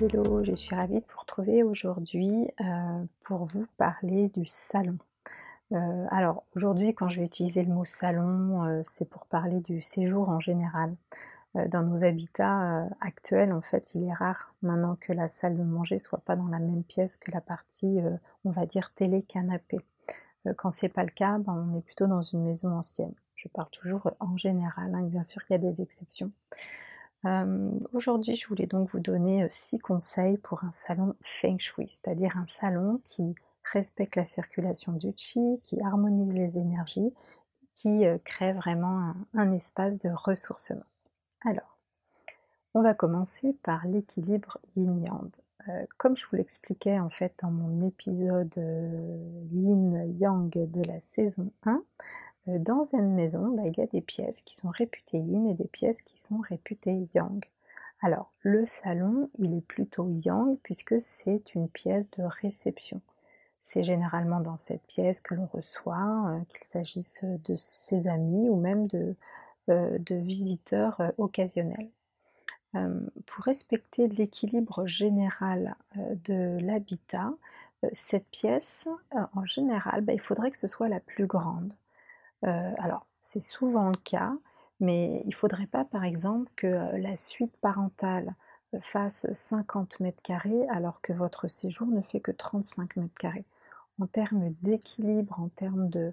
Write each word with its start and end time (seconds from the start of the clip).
Hello, 0.00 0.44
je 0.44 0.54
suis 0.54 0.76
ravie 0.76 1.00
de 1.00 1.06
vous 1.06 1.18
retrouver 1.18 1.64
aujourd'hui 1.64 2.46
euh, 2.60 3.04
pour 3.24 3.46
vous 3.46 3.66
parler 3.78 4.28
du 4.28 4.44
salon. 4.46 4.96
Euh, 5.72 6.06
alors 6.12 6.44
aujourd'hui 6.54 6.94
quand 6.94 7.08
je 7.08 7.18
vais 7.18 7.26
utiliser 7.26 7.64
le 7.64 7.74
mot 7.74 7.84
salon, 7.84 8.64
euh, 8.64 8.80
c'est 8.84 9.10
pour 9.10 9.26
parler 9.26 9.58
du 9.58 9.80
séjour 9.80 10.28
en 10.28 10.38
général. 10.38 10.94
dans 11.54 11.82
nos 11.82 12.04
habitats 12.04 12.86
actuels, 13.00 13.52
en 13.52 13.60
fait, 13.60 13.96
il 13.96 14.04
est 14.04 14.12
rare 14.12 14.54
maintenant 14.62 14.96
que 15.00 15.12
la 15.12 15.26
salle 15.26 15.56
de 15.56 15.64
manger 15.64 15.98
soit 15.98 16.20
pas 16.20 16.36
dans 16.36 16.46
la 16.46 16.60
même 16.60 16.84
pièce 16.84 17.16
que 17.16 17.32
la 17.32 17.40
partie, 17.40 17.98
on 18.44 18.50
va 18.50 18.66
dire, 18.66 18.92
télé-canapé. 18.94 19.78
quand 20.56 20.70
c'est 20.70 20.90
pas 20.90 21.02
le 21.02 21.10
cas, 21.10 21.38
ben, 21.38 21.54
on 21.54 21.76
est 21.76 21.82
plutôt 21.82 22.06
dans 22.06 22.22
une 22.22 22.44
maison 22.44 22.70
ancienne. 22.70 23.14
Je 23.34 23.48
parle 23.48 23.70
toujours 23.70 24.12
en 24.20 24.36
général, 24.36 24.94
hein, 24.94 25.02
bien 25.02 25.24
sûr 25.24 25.44
qu'il 25.44 25.54
y 25.54 25.58
a 25.58 25.70
des 25.70 25.82
exceptions. 25.82 26.30
Euh, 27.24 27.70
aujourd'hui, 27.92 28.36
je 28.36 28.46
voulais 28.46 28.66
donc 28.66 28.90
vous 28.90 29.00
donner 29.00 29.42
euh, 29.42 29.48
six 29.50 29.78
conseils 29.78 30.38
pour 30.38 30.64
un 30.64 30.70
salon 30.70 31.14
Feng 31.20 31.58
Shui, 31.58 31.86
c'est-à-dire 31.88 32.36
un 32.36 32.46
salon 32.46 33.00
qui 33.02 33.34
respecte 33.72 34.16
la 34.16 34.24
circulation 34.24 34.92
du 34.92 35.12
Qi, 35.12 35.60
qui 35.62 35.80
harmonise 35.82 36.34
les 36.34 36.58
énergies, 36.58 37.12
qui 37.74 38.06
euh, 38.06 38.18
crée 38.22 38.52
vraiment 38.52 39.14
un, 39.34 39.50
espace 39.50 39.98
de 39.98 40.10
ressourcement. 40.10 40.86
Alors, 41.44 41.78
on 42.74 42.82
va 42.82 42.94
commencer 42.94 43.56
par 43.62 43.86
l'équilibre 43.86 44.58
yin-yang. 44.76 45.30
comme 45.96 46.16
je 46.16 46.24
vous 46.26 46.36
l'expliquais 46.36 46.98
en 47.00 47.10
fait 47.10 47.34
dans 47.42 47.50
mon 47.50 47.86
épisode 47.86 48.54
yin-yang 49.50 50.50
de 50.50 50.82
la 50.84 51.00
saison 51.00 51.50
1, 51.64 51.72
euh, 51.74 51.80
dans 52.48 52.84
une 52.84 53.14
maison, 53.14 53.48
bah, 53.48 53.62
il 53.66 53.76
y 53.76 53.82
a 53.82 53.86
des 53.86 54.00
pièces 54.00 54.40
qui 54.42 54.56
sont 54.56 54.70
réputées 54.70 55.18
yin 55.18 55.46
et 55.48 55.54
des 55.54 55.66
pièces 55.66 56.00
qui 56.00 56.18
sont 56.18 56.38
réputées 56.38 57.06
yang. 57.14 57.44
Alors, 58.00 58.32
le 58.40 58.64
salon, 58.64 59.28
il 59.38 59.54
est 59.54 59.66
plutôt 59.66 60.08
yang 60.24 60.56
puisque 60.62 61.00
c'est 61.00 61.54
une 61.54 61.68
pièce 61.68 62.10
de 62.12 62.22
réception. 62.22 63.02
C'est 63.60 63.82
généralement 63.82 64.40
dans 64.40 64.56
cette 64.56 64.86
pièce 64.86 65.20
que 65.20 65.34
l'on 65.34 65.46
reçoit, 65.46 66.30
euh, 66.30 66.40
qu'il 66.48 66.64
s'agisse 66.64 67.24
de 67.24 67.54
ses 67.54 68.08
amis 68.08 68.48
ou 68.48 68.56
même 68.56 68.86
de, 68.86 69.14
euh, 69.68 69.98
visiteurs 70.08 71.02
occasionnels. 71.18 71.90
pour 73.26 73.44
respecter 73.44 74.08
l'équilibre 74.08 74.86
général 74.86 75.74
de 75.96 76.58
l'habitat, 76.60 77.32
cette 77.92 78.26
pièce, 78.28 78.88
en 79.34 79.44
général, 79.46 80.02
bah, 80.02 80.12
il 80.12 80.20
faudrait 80.20 80.50
que 80.50 80.56
ce 80.56 80.66
soit 80.66 80.88
la 80.88 81.00
plus 81.00 81.26
grande. 81.26 81.72
Euh, 82.44 82.72
alors, 82.78 83.06
c'est 83.20 83.40
souvent 83.40 83.88
le 83.90 83.96
cas, 83.96 84.32
mais 84.80 85.22
il 85.24 85.28
ne 85.28 85.34
faudrait 85.34 85.66
pas, 85.66 85.84
par 85.84 86.04
exemple, 86.04 86.50
que 86.56 86.66
euh, 86.66 86.98
la 86.98 87.16
suite 87.16 87.56
parentale 87.58 88.34
euh, 88.74 88.80
fasse 88.80 89.26
50 89.32 90.00
mètres 90.00 90.22
carrés 90.22 90.66
alors 90.68 91.00
que 91.00 91.12
votre 91.12 91.48
séjour 91.48 91.88
ne 91.88 92.00
fait 92.00 92.20
que 92.20 92.30
35 92.32 92.96
mètres 92.96 93.18
carrés. 93.18 93.44
En 94.00 94.06
termes 94.06 94.54
d'équilibre, 94.62 95.40
en 95.40 95.48
termes 95.48 95.88
de, 95.88 96.12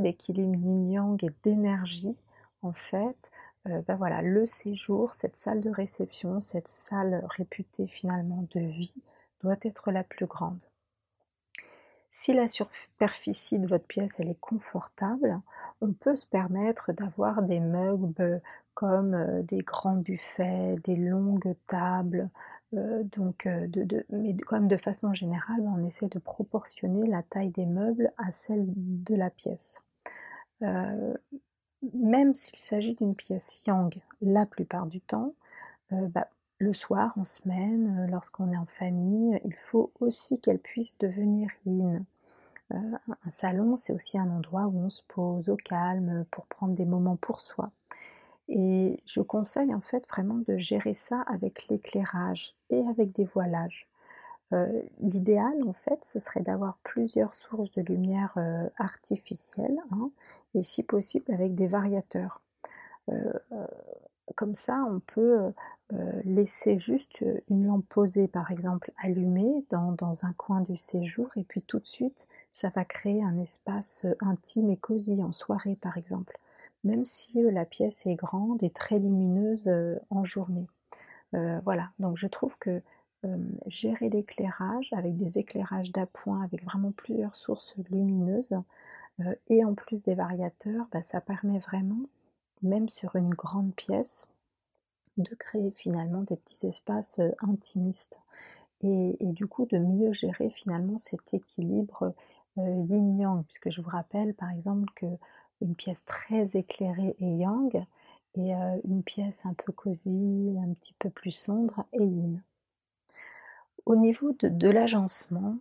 d'équilibre 0.00 0.58
yin-yang 0.58 1.22
et 1.22 1.30
d'énergie, 1.42 2.22
en 2.62 2.72
fait, 2.72 3.30
ben 3.66 3.96
voilà, 3.96 4.22
le 4.22 4.46
séjour, 4.46 5.12
cette 5.12 5.36
salle 5.36 5.60
de 5.60 5.68
réception, 5.70 6.40
cette 6.40 6.68
salle 6.68 7.22
réputée 7.28 7.86
finalement 7.86 8.44
de 8.54 8.60
vie, 8.60 9.02
doit 9.42 9.58
être 9.62 9.92
la 9.92 10.02
plus 10.02 10.26
grande. 10.26 10.67
Si 12.08 12.32
la 12.32 12.48
superficie 12.48 13.58
de 13.58 13.66
votre 13.66 13.86
pièce 13.86 14.16
elle 14.18 14.30
est 14.30 14.40
confortable, 14.40 15.40
on 15.80 15.92
peut 15.92 16.16
se 16.16 16.26
permettre 16.26 16.92
d'avoir 16.92 17.42
des 17.42 17.60
meubles 17.60 18.40
comme 18.74 19.14
euh, 19.14 19.42
des 19.42 19.58
grands 19.58 19.96
buffets, 19.96 20.76
des 20.84 20.96
longues 20.96 21.54
tables, 21.66 22.30
euh, 22.74 23.02
donc 23.02 23.46
euh, 23.46 23.66
mais 24.10 24.36
comme 24.36 24.68
de 24.68 24.76
façon 24.76 25.12
générale, 25.12 25.60
on 25.62 25.84
essaie 25.84 26.08
de 26.08 26.18
proportionner 26.18 27.04
la 27.06 27.22
taille 27.22 27.50
des 27.50 27.66
meubles 27.66 28.12
à 28.16 28.32
celle 28.32 28.66
de 28.68 29.14
la 29.14 29.30
pièce. 29.30 29.82
même 31.92 32.34
s'il 32.34 32.58
s'agit 32.58 32.94
d'une 32.94 33.14
pièce 33.14 33.64
yang, 33.66 33.94
la 34.20 34.46
plupart 34.46 34.86
du 34.86 35.00
temps, 35.00 35.34
bah, 35.90 36.28
le 36.58 36.72
soir, 36.72 37.12
en 37.16 37.24
semaine, 37.24 37.98
euh, 38.00 38.10
lorsqu'on 38.10 38.52
est 38.52 38.56
en 38.56 38.66
famille, 38.66 39.40
il 39.44 39.54
faut 39.54 39.92
aussi 40.00 40.40
qu'elle 40.40 40.58
puisse 40.58 40.98
devenir 40.98 41.50
yin. 41.66 42.04
Euh, 42.72 42.76
un 43.26 43.30
salon, 43.30 43.76
c'est 43.76 43.92
aussi 43.92 44.18
un 44.18 44.30
endroit 44.30 44.66
où 44.66 44.78
on 44.78 44.88
se 44.88 45.02
pose 45.02 45.48
au 45.48 45.56
calme 45.56 46.24
pour 46.30 46.46
prendre 46.46 46.74
des 46.74 46.84
moments 46.84 47.16
pour 47.16 47.40
soi. 47.40 47.70
Et 48.48 49.00
je 49.06 49.20
conseille 49.20 49.74
en 49.74 49.80
fait 49.80 50.08
vraiment 50.08 50.38
de 50.46 50.56
gérer 50.56 50.94
ça 50.94 51.22
avec 51.22 51.68
l'éclairage 51.68 52.54
et 52.70 52.80
avec 52.88 53.12
des 53.12 53.24
voilages. 53.24 53.88
Euh, 54.54 54.82
l'idéal 55.00 55.52
en 55.66 55.74
fait 55.74 56.02
ce 56.06 56.18
serait 56.18 56.40
d'avoir 56.40 56.78
plusieurs 56.82 57.34
sources 57.34 57.70
de 57.70 57.82
lumière 57.82 58.34
artificielle 58.78 59.76
hein, 59.92 60.10
et 60.54 60.62
si 60.62 60.82
possible 60.82 61.30
avec 61.34 61.54
des 61.54 61.66
variateurs. 61.66 62.40
Comme 64.36 64.54
ça 64.54 64.86
on 64.90 65.00
peut 65.00 65.52
euh, 65.94 66.20
laisser 66.24 66.76
juste 66.76 67.24
une 67.48 67.66
lampe 67.66 67.88
posée 67.88 68.28
par 68.28 68.50
exemple 68.50 68.92
allumée 69.02 69.64
dans, 69.70 69.96
un 70.22 70.32
coin 70.34 70.60
du 70.60 70.76
séjour 70.76 71.28
et 71.36 71.44
puis 71.44 71.62
tout 71.62 71.78
de 71.78 71.86
suite 71.86 72.28
ça 72.52 72.68
va 72.68 72.84
créer 72.84 73.24
un 73.24 73.38
espace 73.38 74.04
intime 74.20 74.68
et 74.68 74.76
cosy 74.76 75.22
en 75.22 75.32
soirée 75.32 75.76
par 75.80 75.96
exemple 75.96 76.38
même 76.84 77.06
si 77.06 77.42
euh, 77.42 77.50
la 77.50 77.64
pièce 77.64 78.04
est 78.04 78.16
grande 78.16 78.62
et 78.62 78.68
très 78.68 78.98
lumineuse 78.98 79.66
euh, 79.68 79.98
en 80.10 80.24
journée. 80.24 80.66
Voilà. 81.32 81.90
Donc 81.98 82.16
je 82.16 82.26
trouve 82.26 82.56
que 82.58 82.80
gérer 83.66 84.08
l'éclairage 84.08 84.90
avec 84.94 85.16
des 85.16 85.38
éclairages 85.38 85.92
d'appoint 85.92 86.42
avec 86.42 86.64
vraiment 86.64 86.90
plusieurs 86.90 87.36
sources 87.36 87.74
lumineuses 87.90 88.54
et 89.48 89.62
en 89.62 89.74
plus 89.74 90.04
des 90.04 90.14
variateurs 90.14 90.86
bah, 90.90 91.02
ça 91.02 91.20
permet 91.20 91.58
vraiment 91.58 92.00
même 92.62 92.88
sur 92.88 93.16
une 93.16 93.30
grande 93.30 93.74
pièce 93.74 94.28
de 95.16 95.34
créer 95.34 95.70
finalement 95.70 96.22
des 96.22 96.36
petits 96.36 96.66
espaces 96.66 97.18
euh, 97.18 97.30
intimistes 97.40 98.20
et, 98.82 99.16
du 99.20 99.46
coup 99.46 99.66
de 99.66 99.78
mieux 99.78 100.12
gérer 100.12 100.50
finalement 100.50 100.98
cet 100.98 101.34
équilibre 101.34 102.14
euh, 102.58 102.86
yin-yang, 102.88 103.44
puisque 103.44 103.70
je 103.70 103.80
vous 103.80 103.90
rappelle 103.90 104.34
par 104.34 104.50
exemple 104.50 104.88
que 104.94 105.06
une 105.60 105.74
pièce 105.74 106.04
très 106.04 106.56
éclairée 106.56 107.16
est 107.18 107.36
yang 107.38 107.84
et 108.36 108.54
euh, 108.54 108.80
une 108.84 109.02
pièce 109.02 109.44
un 109.44 109.54
peu 109.54 109.72
cosy, 109.72 110.56
un 110.62 110.72
petit 110.74 110.94
peu 110.98 111.10
plus 111.10 111.32
sombre 111.32 111.84
est 111.92 112.06
yin. 112.06 112.40
Au 113.86 113.96
niveau 113.96 114.32
de 114.40 114.68
l'agencement, 114.68 115.56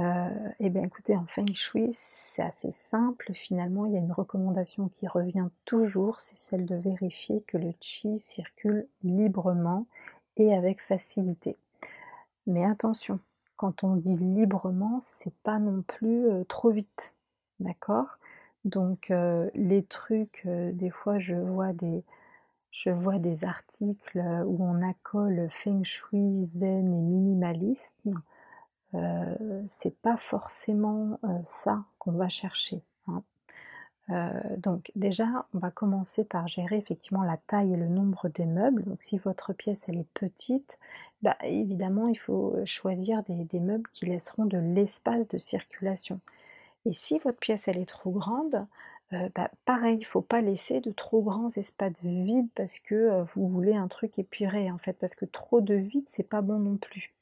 euh, 0.00 0.28
eh 0.58 0.70
bien 0.70 0.82
écoutez, 0.82 1.16
en 1.16 1.26
Feng 1.26 1.54
Shui, 1.54 1.88
c'est 1.92 2.42
assez 2.42 2.72
simple 2.72 3.32
finalement. 3.32 3.86
Il 3.86 3.92
y 3.92 3.96
a 3.96 4.00
une 4.00 4.12
recommandation 4.12 4.88
qui 4.88 5.06
revient 5.06 5.48
toujours, 5.64 6.18
c'est 6.18 6.36
celle 6.36 6.66
de 6.66 6.74
vérifier 6.74 7.42
que 7.42 7.58
le 7.58 7.72
Qi 7.78 8.18
circule 8.18 8.88
librement 9.04 9.86
et 10.36 10.52
avec 10.54 10.82
facilité. 10.82 11.56
Mais 12.46 12.64
attention, 12.64 13.20
quand 13.56 13.84
on 13.84 13.96
dit 13.96 14.16
librement, 14.16 14.98
c'est 15.00 15.34
pas 15.44 15.58
non 15.60 15.82
plus 15.82 16.26
euh, 16.26 16.44
trop 16.44 16.70
vite, 16.70 17.14
d'accord? 17.60 18.18
Donc 18.64 19.10
euh, 19.10 19.48
les 19.54 19.84
trucs, 19.84 20.46
des 20.46 20.90
fois 20.90 21.18
je 21.18 21.34
vois 21.36 21.72
des 21.72 22.02
je 22.72 22.90
vois 22.90 23.18
des 23.20 23.44
articles 23.44 24.18
où 24.46 24.64
on 24.64 24.80
accole 24.82 25.46
Feng 25.48 25.84
Shui 25.84 26.42
zen 26.42 26.92
et 26.92 27.00
minimalisme 27.00 28.20
euh, 28.94 29.62
c'est 29.66 29.96
pas 29.98 30.16
forcément 30.16 31.18
euh, 31.24 31.28
ça 31.44 31.84
qu'on 31.98 32.12
va 32.12 32.28
chercher. 32.28 32.82
Hein. 33.08 33.22
Euh, 34.10 34.56
donc 34.58 34.92
déjà, 34.94 35.46
on 35.54 35.58
va 35.58 35.70
commencer 35.70 36.24
par 36.24 36.46
gérer 36.46 36.76
effectivement 36.76 37.22
la 37.22 37.36
taille 37.36 37.72
et 37.72 37.76
le 37.76 37.88
nombre 37.88 38.28
des 38.28 38.46
meubles. 38.46 38.84
Donc 38.84 39.02
si 39.02 39.18
votre 39.18 39.52
pièce 39.52 39.88
elle 39.88 39.98
est 39.98 40.12
petite, 40.14 40.78
bah, 41.22 41.36
évidemment 41.42 42.08
il 42.08 42.18
faut 42.18 42.54
choisir 42.66 43.22
des, 43.24 43.60
meubles 43.60 43.88
qui 43.94 44.06
laisseront 44.06 44.44
de 44.44 44.58
l'espace 44.58 45.28
de 45.28 45.38
circulation. 45.38 46.20
Et 46.86 46.92
si 46.92 47.18
votre 47.18 47.38
pièce 47.38 47.66
elle 47.68 47.78
est 47.78 47.86
trop 47.86 48.10
grande, 48.10 48.66
bah, 49.34 49.50
pareil, 49.64 49.96
il 49.96 50.00
ne 50.00 50.06
faut 50.06 50.22
pas 50.22 50.40
laisser 50.40 50.80
de 50.80 50.90
trop 50.90 51.22
grands 51.22 51.48
espaces 51.48 52.02
vides 52.02 52.48
parce 52.54 52.78
que 52.80 53.22
vous 53.34 53.48
voulez 53.48 53.74
un 53.74 53.88
truc 53.88 54.18
épuré 54.18 54.70
en 54.70 54.78
fait, 54.78 54.94
parce 54.94 55.14
que 55.14 55.24
trop 55.24 55.60
de 55.60 55.74
vide 55.74 56.04
c'est 56.06 56.28
pas 56.28 56.42
bon 56.42 56.58
non 56.58 56.76
plus. 56.76 57.13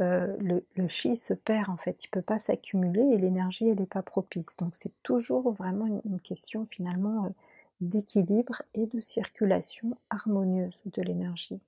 Le, 0.00 0.64
le, 0.76 0.86
chi 0.86 1.16
se 1.16 1.34
perd 1.34 1.68
en 1.70 1.76
fait, 1.76 2.04
il 2.04 2.08
ne 2.08 2.12
peut 2.12 2.22
pas 2.22 2.38
s'accumuler 2.38 3.00
et 3.00 3.18
l'énergie 3.18 3.68
elle 3.68 3.78
n'est 3.78 3.86
pas 3.86 4.02
propice. 4.02 4.56
Donc 4.56 4.74
c'est 4.74 4.92
toujours 5.02 5.50
vraiment 5.52 5.86
une, 6.04 6.20
question 6.20 6.66
finalement 6.66 7.34
d'équilibre 7.80 8.62
et 8.74 8.86
de 8.86 9.00
circulation 9.00 9.96
harmonieuse 10.10 10.82
de 10.86 11.02
l'énergie. 11.02 11.60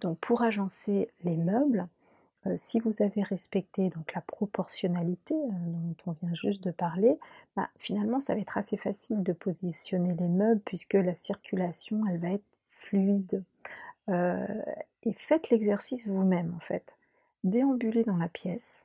donc 0.00 0.18
pour 0.18 0.42
agencer 0.42 1.08
les 1.22 1.36
meubles, 1.36 1.88
euh, 2.46 2.54
si 2.56 2.78
vous 2.80 3.02
avez 3.02 3.22
respecté 3.22 3.88
donc 3.88 4.12
la 4.14 4.20
proportionnalité 4.20 5.34
euh, 5.34 5.48
dont 5.48 5.94
on 6.06 6.26
vient 6.26 6.34
juste 6.34 6.62
de 6.62 6.70
parler, 6.70 7.18
bah, 7.56 7.68
finalement 7.76 8.20
ça 8.20 8.34
va 8.34 8.40
être 8.40 8.58
assez 8.58 8.76
facile 8.76 9.22
de 9.22 9.32
positionner 9.32 10.14
les 10.14 10.28
meubles 10.28 10.60
puisque 10.64 10.94
la 10.94 11.14
circulation 11.14 12.00
elle 12.10 12.18
va 12.18 12.30
être 12.30 12.44
fluide. 12.66 13.42
Euh, 14.10 14.46
et 15.04 15.12
faites 15.14 15.50
l'exercice 15.50 16.06
vous-même 16.06 16.52
en 16.54 16.60
fait. 16.60 16.98
Déambulez 17.44 18.04
dans 18.04 18.16
la 18.16 18.28
pièce 18.28 18.84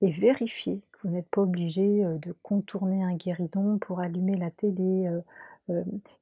et 0.00 0.10
vérifiez 0.10 0.80
que 0.92 1.06
vous 1.06 1.14
n'êtes 1.14 1.28
pas 1.28 1.42
obligé 1.42 2.02
de 2.04 2.34
contourner 2.42 3.04
un 3.04 3.14
guéridon 3.14 3.78
pour 3.78 4.00
allumer 4.00 4.34
la 4.34 4.50
télé. 4.50 5.08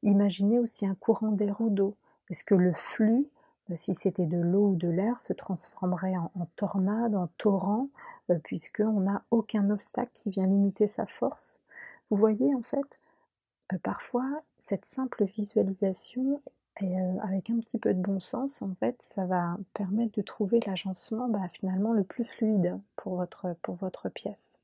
imaginez 0.02 0.58
aussi 0.58 0.86
un 0.86 0.94
courant 0.94 1.30
d'air 1.30 1.60
ou 1.60 1.70
d'eau. 1.70 1.94
Est-ce 2.28 2.44
que 2.44 2.54
le 2.54 2.72
flux 2.72 3.28
euh, 3.70 3.74
si 3.74 3.94
c'était 3.94 4.26
de 4.26 4.38
l'eau 4.38 4.70
ou 4.70 4.76
de 4.76 4.88
l'air, 4.88 5.18
se 5.18 5.32
transformerait 5.32 6.16
en, 6.16 6.46
tornade, 6.56 7.14
en 7.14 7.28
torrent, 7.38 7.88
euh, 8.30 8.38
puisqu'on 8.38 9.00
n'a 9.00 9.24
aucun 9.30 9.70
obstacle 9.70 10.10
qui 10.12 10.30
vient 10.30 10.46
limiter 10.46 10.86
sa 10.86 11.06
force? 11.06 11.60
Vous 12.10 12.16
voyez, 12.16 12.54
en 12.54 12.62
fait, 12.62 13.00
euh, 13.72 13.78
parfois, 13.82 14.42
cette 14.58 14.84
simple 14.84 15.24
visualisation, 15.24 16.40
avec 17.22 17.50
un 17.50 17.58
petit 17.58 17.78
peu 17.78 17.94
de 17.94 18.00
bon 18.00 18.20
sens, 18.20 18.62
en 18.62 18.74
fait, 18.74 18.96
ça 19.00 19.24
va 19.24 19.56
permettre 19.74 20.18
de 20.18 20.22
trouver 20.22 20.60
l'agencement 20.66 21.28
bah, 21.28 21.48
finalement 21.50 21.92
le 21.92 22.04
plus 22.04 22.24
fluide 22.24 22.78
pour 22.96 23.24
pour 23.62 23.76
votre 23.76 24.08
pièce. 24.10 24.56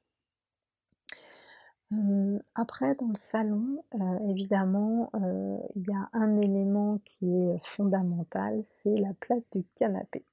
Euh, 1.92 2.38
après, 2.54 2.94
dans 2.94 3.08
le 3.08 3.14
salon, 3.14 3.82
euh, 3.94 4.30
évidemment, 4.30 5.10
euh, 5.14 5.58
il 5.74 5.88
y 5.88 5.92
a 5.92 6.08
un 6.12 6.36
élément 6.36 6.98
qui 7.04 7.26
est 7.26 7.62
fondamental, 7.64 8.60
c'est 8.64 8.94
la 8.96 9.12
place 9.14 9.50
du 9.50 9.64
canapé. 9.74 10.24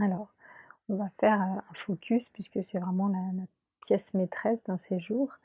Alors, 0.00 0.32
on 0.88 0.96
va 0.96 1.10
faire 1.18 1.40
un 1.40 1.62
focus 1.72 2.28
puisque 2.28 2.62
c'est 2.62 2.78
vraiment 2.78 3.08
la, 3.08 3.18
pièce 3.86 4.12
maîtresse 4.14 4.62
d'un 4.64 4.76
séjour. 4.76 5.38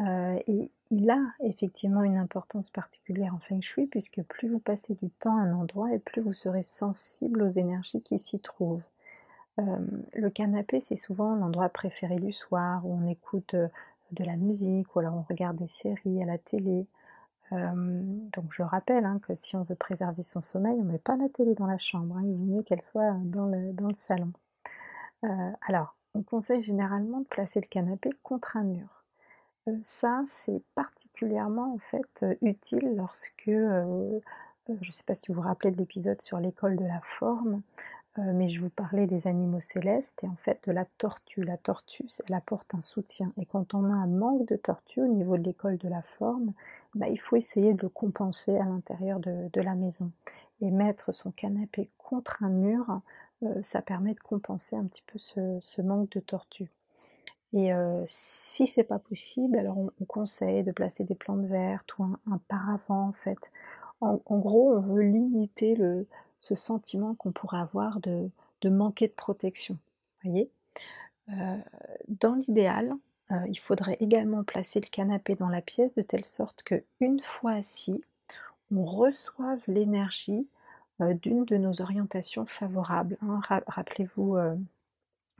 et 0.00 0.70
il 0.90 1.10
a 1.10 1.20
effectivement 1.40 2.02
une 2.02 2.16
importance 2.16 2.70
particulière 2.70 3.34
en 3.34 3.38
feng 3.38 3.60
shui 3.60 3.86
puisque 3.86 4.22
plus 4.22 4.48
vous 4.48 4.58
passez 4.58 4.94
du 4.94 5.10
temps 5.10 5.36
à 5.36 5.42
un 5.42 5.52
endroit 5.52 5.92
et 5.92 5.98
plus 5.98 6.22
vous 6.22 6.32
serez 6.32 6.62
sensible 6.62 7.42
aux 7.42 7.48
énergies 7.48 8.02
qui 8.02 8.18
s'y 8.18 8.38
trouvent. 8.38 8.84
le 9.58 10.30
canapé, 10.30 10.80
c'est 10.80 10.96
souvent 10.96 11.34
l'endroit 11.34 11.68
préféré 11.68 12.16
du 12.16 12.32
soir 12.32 12.86
où 12.86 12.94
on 12.94 13.08
écoute 13.08 13.56
de 14.12 14.24
la 14.24 14.36
musique 14.36 14.94
ou 14.94 15.00
alors 15.00 15.14
on 15.14 15.22
regarde 15.22 15.56
des 15.56 15.66
séries 15.66 16.22
à 16.22 16.26
la 16.26 16.38
télé. 16.38 16.86
Euh, 17.52 18.02
donc 18.34 18.52
je 18.52 18.62
rappelle 18.62 19.04
hein, 19.04 19.20
que 19.22 19.34
si 19.34 19.56
on 19.56 19.62
veut 19.62 19.74
préserver 19.74 20.22
son 20.22 20.42
sommeil, 20.42 20.76
on 20.78 20.84
ne 20.84 20.92
met 20.92 20.98
pas 20.98 21.16
la 21.16 21.28
télé 21.28 21.54
dans 21.54 21.66
la 21.66 21.78
chambre, 21.78 22.16
hein. 22.16 22.22
il 22.24 22.34
vaut 22.34 22.56
mieux 22.56 22.62
qu'elle 22.62 22.82
soit 22.82 23.14
dans 23.24 23.46
le, 23.46 23.94
salon. 23.94 24.32
Euh, 25.24 25.50
alors, 25.66 25.94
on 26.14 26.22
conseille 26.22 26.60
généralement 26.60 27.20
de 27.20 27.26
placer 27.26 27.60
le 27.60 27.66
canapé 27.66 28.10
contre 28.22 28.56
un 28.56 28.64
mur. 28.64 28.97
Euh, 29.68 29.76
ça, 29.82 30.22
c'est 30.24 30.62
particulièrement 30.74 31.74
en 31.74 31.78
fait 31.78 32.26
utile 32.42 32.94
lorsque, 32.96 33.46
je 33.46 34.20
ne 34.68 34.90
sais 34.90 35.04
pas 35.04 35.14
si 35.14 35.28
vous 35.28 35.34
vous 35.34 35.46
rappelez 35.46 35.70
de 35.70 35.78
l'épisode 35.78 36.20
sur 36.20 36.40
l'école 36.40 36.76
de 36.76 36.84
la 36.84 37.00
forme, 37.00 37.62
euh, 38.18 38.32
mais 38.34 38.48
je 38.48 38.60
vous 38.60 38.70
parlais 38.70 39.06
des 39.06 39.26
animaux 39.26 39.60
célestes 39.60 40.24
et 40.24 40.28
en 40.28 40.34
fait 40.36 40.60
de 40.66 40.72
la 40.72 40.84
tortue. 40.84 41.44
La 41.44 41.56
tortue, 41.56 42.06
elle 42.28 42.34
apporte 42.34 42.74
un 42.74 42.80
soutien. 42.80 43.32
Et 43.36 43.46
quand 43.46 43.74
on 43.74 43.84
a 43.84 43.92
un 43.92 44.06
manque 44.06 44.46
de 44.46 44.56
tortue 44.56 45.00
au 45.00 45.06
niveau 45.06 45.36
de 45.36 45.42
l'école 45.44 45.76
de 45.76 45.88
la 45.88 46.02
forme, 46.02 46.52
bah, 46.94 47.08
il 47.08 47.18
faut 47.18 47.36
essayer 47.36 47.74
de 47.74 47.82
le 47.82 47.88
compenser 47.88 48.56
à 48.58 48.64
l'intérieur 48.64 49.20
de, 49.20 49.60
la 49.60 49.74
maison. 49.74 50.10
Et 50.60 50.70
mettre 50.70 51.12
son 51.12 51.30
canapé 51.30 51.90
contre 51.98 52.42
un 52.42 52.48
mur, 52.48 53.00
euh, 53.44 53.62
ça 53.62 53.82
permet 53.82 54.14
de 54.14 54.20
compenser 54.20 54.74
un 54.76 54.84
petit 54.84 55.02
peu 55.06 55.18
ce, 55.18 55.82
manque 55.82 56.10
de 56.10 56.20
tortue. 56.20 56.70
Et 57.54 57.72
euh, 57.72 58.02
si 58.06 58.66
c'est 58.66 58.84
pas 58.84 58.98
possible, 58.98 59.58
alors 59.58 59.78
on, 59.78 60.04
conseille 60.06 60.62
de 60.62 60.72
placer 60.72 61.04
des 61.04 61.14
plantes 61.14 61.46
vertes 61.46 61.98
ou 61.98 62.04
un, 62.04 62.40
paravent 62.48 63.08
en 63.08 63.12
fait. 63.12 63.50
en, 64.00 64.18
gros, 64.38 64.74
on 64.74 64.80
veut 64.80 65.02
limiter 65.02 65.76
ce 66.40 66.54
sentiment 66.54 67.14
qu'on 67.14 67.32
pourrait 67.32 67.60
avoir 67.60 68.00
de, 68.00 68.30
manquer 68.68 69.08
de 69.08 69.12
protection. 69.12 69.78
Voyez? 70.22 70.50
Euh, 71.30 71.56
Dans 72.08 72.34
l'idéal, 72.34 72.94
euh, 73.32 73.36
il 73.48 73.58
faudrait 73.58 73.96
également 74.00 74.44
placer 74.44 74.80
le 74.80 74.88
canapé 74.88 75.34
dans 75.34 75.48
la 75.48 75.60
pièce 75.60 75.94
de 75.94 76.02
telle 76.02 76.24
sorte 76.24 76.62
que 76.62 76.82
une 77.00 77.20
fois 77.20 77.52
assis, 77.52 78.02
on 78.74 78.84
reçoive 78.84 79.60
l'énergie 79.66 80.46
euh, 81.00 81.14
d'une 81.14 81.44
de 81.44 81.56
nos 81.56 81.80
orientations 81.80 82.46
favorables. 82.46 83.18
Hein. 83.22 83.40
Rappelez-vous 83.66 84.36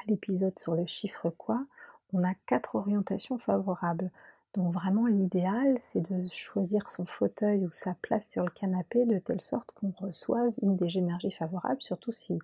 l'épisode 0.06 0.58
sur 0.58 0.74
le 0.74 0.86
chiffre 0.86 1.30
quoi, 1.30 1.64
on 2.12 2.22
a 2.24 2.34
quatre 2.46 2.76
orientations 2.76 3.38
favorables. 3.38 4.10
Donc 4.54 4.72
vraiment 4.72 5.06
l'idéal 5.06 5.76
c'est 5.80 6.10
de 6.10 6.26
choisir 6.28 6.88
son 6.88 7.04
fauteuil 7.04 7.66
ou 7.66 7.70
sa 7.70 7.94
place 7.94 8.30
sur 8.30 8.44
le 8.44 8.50
canapé 8.50 9.04
de 9.04 9.18
telle 9.18 9.40
sorte 9.40 9.72
qu'on 9.72 9.92
reçoive 10.00 10.52
une 10.62 10.76
des 10.76 10.96
énergies 10.96 11.30
favorables, 11.30 11.82
surtout 11.82 12.12
si, 12.12 12.38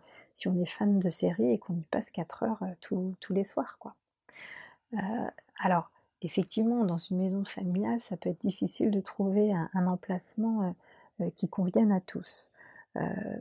on 0.47 0.61
est 0.61 0.67
fan 0.67 0.99
de 0.99 1.11
série 1.11 1.51
et 1.51 1.59
qu'on 1.59 1.75
y 1.75 1.83
passe 1.91 2.11
4 2.11 2.43
heures 2.43 2.63
euh, 2.63 2.75
tous 2.81 3.33
les 3.33 3.45
soirs. 3.45 3.79
Quoi. 3.79 3.95
Euh, 4.95 4.99
alors 5.59 5.91
effectivement 6.23 6.85
dans 6.85 6.99
une 6.99 7.19
maison 7.19 7.45
familiale 7.45 8.01
ça 8.01 8.17
peut 8.17 8.31
être 8.31 8.41
difficile 8.41 8.91
de 8.91 9.01
trouver 9.01 9.53
un, 9.53 9.87
emplacement 9.87 10.75
euh, 11.21 11.31
qui 11.35 11.49
convienne 11.49 11.93
à 11.93 12.01
tous. 12.01 12.51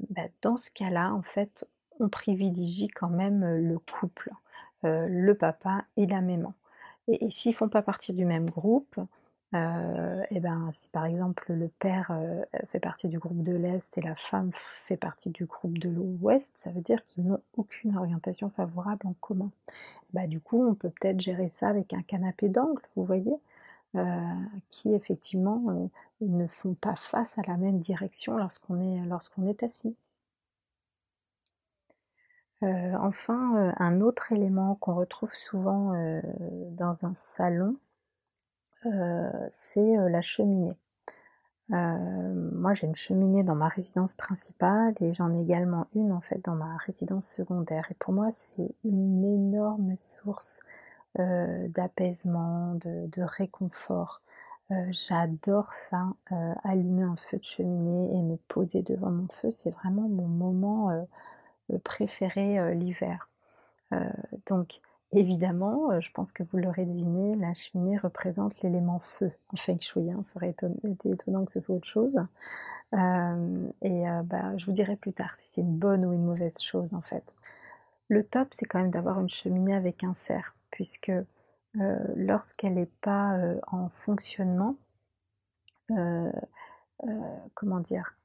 Bah, 0.09 0.23
dans 0.41 0.57
ce 0.57 0.71
cas-là 0.71 1.13
en 1.13 1.21
fait 1.21 1.67
on 1.99 2.09
privilégie 2.09 2.87
quand 2.87 3.09
même 3.09 3.45
le 3.45 3.77
couple, 3.77 4.31
le 4.83 5.33
papa 5.33 5.85
et 5.97 6.05
la 6.05 6.21
maman. 6.21 6.53
Et, 7.07 7.29
s'ils 7.31 7.53
font 7.53 7.69
pas 7.69 7.81
partie 7.81 8.13
du 8.13 8.25
même 8.25 8.49
groupe, 8.49 8.99
euh, 9.53 10.23
et 10.31 10.39
ben, 10.39 10.69
si 10.71 10.89
par 10.89 11.05
exemple 11.05 11.53
le 11.53 11.67
père 11.67 12.07
euh, 12.11 12.43
fait 12.69 12.79
partie 12.79 13.07
du 13.07 13.19
groupe 13.19 13.43
de 13.43 13.53
l'Est 13.55 13.95
et 13.97 14.01
la 14.01 14.15
femme 14.15 14.49
fait 14.51 14.97
partie 14.97 15.29
du 15.29 15.45
groupe 15.45 15.77
de 15.77 15.89
l'Ouest, 15.89 16.53
ça 16.55 16.71
veut 16.71 16.81
dire 16.81 17.03
qu'ils 17.03 17.25
n'ont 17.25 17.41
aucune 17.57 17.95
orientation 17.95 18.49
favorable 18.49 19.05
en 19.05 19.13
commun. 19.19 19.51
Bah, 20.13 20.27
du 20.27 20.39
coup, 20.39 20.65
on 20.65 20.75
peut 20.75 20.89
peut-être 20.89 21.21
gérer 21.21 21.47
ça 21.49 21.69
avec 21.69 21.93
un 21.93 22.01
canapé 22.03 22.49
d'angle, 22.49 22.81
vous 22.95 23.03
voyez, 23.03 23.35
euh, 23.95 24.21
qui 24.69 24.93
effectivement 24.93 25.89
ne 26.21 26.47
font 26.47 26.73
pas 26.75 26.95
face 26.95 27.37
à 27.37 27.41
la 27.47 27.57
même 27.57 27.79
direction 27.79 28.37
lorsqu'on 28.37 28.79
est, 28.81 29.05
lorsqu'on 29.05 29.45
est 29.47 29.63
assis. 29.63 29.95
Euh, 32.63 32.93
enfin, 33.01 33.57
euh, 33.57 33.71
un 33.77 33.99
autre 33.99 34.31
élément 34.31 34.75
qu'on 34.75 34.95
retrouve 34.95 35.33
souvent 35.33 35.93
euh, 35.95 36.21
dans 36.71 37.05
un 37.05 37.13
salon, 37.13 37.75
c'est 39.47 39.95
la 40.09 40.19
cheminée. 40.19 40.73
moi, 41.69 42.73
j'ai 42.73 42.85
une 42.87 42.95
cheminée 42.95 43.41
dans 43.43 43.55
ma 43.55 43.69
résidence 43.69 44.13
principale 44.13 44.93
et 44.99 45.13
j'en 45.13 45.33
ai 45.33 45.41
également 45.41 45.87
une 45.95 46.11
en 46.11 46.19
fait 46.19 46.43
dans 46.43 46.55
ma 46.55 46.75
résidence 46.77 47.25
secondaire. 47.27 47.87
Et 47.91 47.93
pour 47.93 48.13
moi, 48.13 48.29
c'est 48.31 48.75
une 48.83 49.23
énorme 49.23 49.95
source 49.95 50.59
d'apaisement, 51.17 52.73
de, 52.75 53.21
réconfort. 53.21 54.21
J'adore 54.89 55.73
ça, 55.73 56.07
allumer 56.65 57.03
un 57.03 57.15
feu 57.15 57.37
de 57.37 57.43
cheminée 57.45 58.17
et 58.17 58.21
me 58.21 58.35
poser 58.49 58.81
devant 58.83 59.11
mon 59.11 59.29
feu. 59.29 59.49
C'est 59.49 59.71
vraiment 59.71 60.09
mon 60.09 60.27
moment 60.27 61.05
préféré 61.77 62.59
euh, 62.59 62.73
l'hiver. 62.73 63.29
Euh, 63.93 64.09
donc 64.47 64.81
évidemment, 65.11 65.99
je 66.01 66.09
pense 66.11 66.31
que 66.31 66.43
vous 66.43 66.57
l'aurez 66.57 66.85
deviné, 66.85 67.35
la 67.35 67.53
cheminée 67.53 67.97
représente 67.97 68.61
l'élément 68.61 68.99
feu 68.99 69.31
en 69.51 69.55
feng 69.55 69.79
shui. 69.79 70.11
Hein. 70.11 70.23
Ça 70.23 70.37
aurait 70.37 70.49
été 70.49 71.09
étonnant 71.09 71.45
que 71.45 71.51
ce 71.51 71.59
soit 71.59 71.75
autre 71.75 71.87
chose. 71.87 72.17
et 72.93 74.03
bah, 74.23 74.57
je 74.57 74.65
vous 74.65 74.71
dirai 74.71 74.95
plus 74.95 75.13
tard 75.13 75.35
si 75.35 75.47
c'est 75.49 75.61
une 75.61 75.77
bonne 75.77 76.03
ou 76.03 76.13
une 76.13 76.25
mauvaise 76.25 76.59
chose 76.59 76.95
en 76.95 77.01
fait. 77.01 77.23
Le 78.07 78.23
top, 78.23 78.47
c'est 78.51 78.65
quand 78.65 78.79
même 78.79 78.89
d'avoir 78.89 79.19
une 79.19 79.29
cheminée 79.29 79.75
avec 79.75 80.03
un 80.03 80.15
cerf, 80.15 80.55
puisque 80.71 81.11
lorsqu'elle 82.15 82.73
n'est 82.73 82.89
pas 83.01 83.37
en 83.71 83.89
fonctionnement, 83.89 84.75
comment 87.53 87.79
dire, 87.81 88.15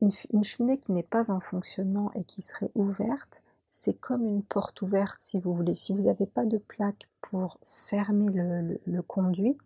une, 0.00 0.44
cheminée 0.44 0.78
qui 0.78 0.92
n'est 0.92 1.02
pas 1.02 1.30
en 1.30 1.40
fonctionnement 1.40 2.10
et 2.14 2.24
qui 2.24 2.42
serait 2.42 2.70
ouverte, 2.74 3.42
c'est 3.66 3.98
comme 3.98 4.26
une 4.26 4.42
porte 4.42 4.82
ouverte 4.82 5.16
si 5.20 5.40
vous 5.40 5.54
voulez. 5.54 5.74
Si 5.74 5.92
vous 5.92 6.02
n'avez 6.02 6.26
pas 6.26 6.44
de 6.44 6.58
plaque 6.58 7.08
pour 7.20 7.58
fermer 7.64 8.26
le, 8.32 9.02
conduit, 9.02 9.56